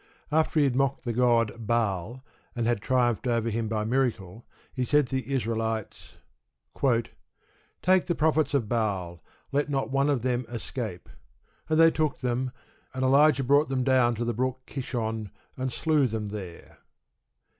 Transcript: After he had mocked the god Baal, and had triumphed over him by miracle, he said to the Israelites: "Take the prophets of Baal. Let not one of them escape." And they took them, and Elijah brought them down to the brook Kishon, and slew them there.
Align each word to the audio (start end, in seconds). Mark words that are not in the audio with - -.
After 0.31 0.59
he 0.59 0.63
had 0.63 0.75
mocked 0.75 1.03
the 1.05 1.13
god 1.13 1.51
Baal, 1.67 2.25
and 2.55 2.65
had 2.65 2.81
triumphed 2.81 3.27
over 3.27 3.51
him 3.51 3.67
by 3.67 3.83
miracle, 3.85 4.47
he 4.73 4.83
said 4.83 5.05
to 5.05 5.15
the 5.17 5.31
Israelites: 5.31 6.13
"Take 7.83 8.07
the 8.07 8.15
prophets 8.15 8.55
of 8.55 8.67
Baal. 8.67 9.23
Let 9.51 9.69
not 9.69 9.91
one 9.91 10.09
of 10.09 10.23
them 10.23 10.47
escape." 10.49 11.07
And 11.69 11.79
they 11.79 11.91
took 11.91 12.17
them, 12.17 12.49
and 12.95 13.03
Elijah 13.03 13.43
brought 13.43 13.69
them 13.69 13.83
down 13.83 14.15
to 14.15 14.25
the 14.25 14.33
brook 14.33 14.61
Kishon, 14.65 15.29
and 15.55 15.71
slew 15.71 16.07
them 16.07 16.29
there. 16.29 16.79